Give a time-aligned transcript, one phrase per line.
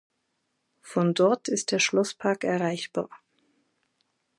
[0.81, 3.07] Von dort ist der Schlosspark erreichbar.